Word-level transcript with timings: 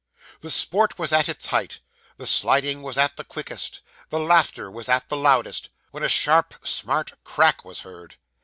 The 0.39 0.49
sport 0.49 0.97
was 0.97 1.13
at 1.13 1.29
its 1.29 1.45
height, 1.45 1.79
the 2.17 2.25
sliding 2.25 2.81
was 2.81 2.97
at 2.97 3.17
the 3.17 3.23
quickest, 3.23 3.81
the 4.09 4.17
laughter 4.19 4.71
was 4.71 4.89
at 4.89 5.09
the 5.09 5.15
loudest, 5.15 5.69
when 5.91 6.01
a 6.01 6.09
sharp 6.09 6.55
smart 6.65 7.11
crack 7.23 7.63
was 7.63 7.81
heard. 7.81 8.15